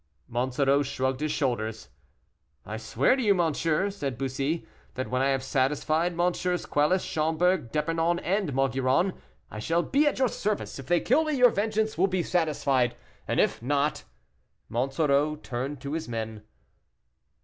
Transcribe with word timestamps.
Monsoreau 0.27 0.81
shrugged 0.81 1.19
his 1.21 1.31
shoulders. 1.31 1.89
"I 2.65 2.77
swear 2.77 3.15
to 3.15 3.21
you, 3.21 3.35
monsieur," 3.35 3.91
said 3.91 4.17
Bussy, 4.17 4.65
"that 4.95 5.11
when 5.11 5.21
I 5.21 5.27
have 5.27 5.43
satisfied 5.43 6.15
MM. 6.15 6.67
Quelus, 6.71 7.03
Schomberg, 7.03 7.71
D'Epernon, 7.71 8.17
and 8.21 8.51
Maugiron, 8.51 9.13
I 9.51 9.59
shall 9.59 9.83
be 9.83 10.07
at 10.07 10.17
your 10.17 10.27
service. 10.29 10.79
If 10.79 10.87
they 10.87 11.01
kill 11.01 11.23
me, 11.25 11.33
your 11.33 11.51
vengeance 11.51 11.99
will 11.99 12.07
be 12.07 12.23
satisfied, 12.23 12.95
and 13.27 13.39
if 13.39 13.61
not" 13.61 14.03
Monsoreau 14.71 15.35
turned 15.35 15.79
to 15.81 15.93
his 15.93 16.09
men. 16.09 16.45